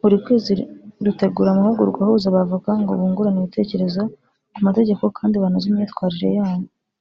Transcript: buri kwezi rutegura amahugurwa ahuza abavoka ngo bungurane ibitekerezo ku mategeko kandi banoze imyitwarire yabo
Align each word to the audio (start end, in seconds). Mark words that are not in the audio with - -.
buri 0.00 0.16
kwezi 0.24 0.52
rutegura 1.04 1.48
amahugurwa 1.52 1.98
ahuza 2.04 2.26
abavoka 2.28 2.70
ngo 2.80 2.92
bungurane 2.98 3.38
ibitekerezo 3.40 4.02
ku 4.54 4.60
mategeko 4.66 5.02
kandi 5.16 5.34
banoze 5.42 5.66
imyitwarire 5.68 6.30
yabo 6.38 6.66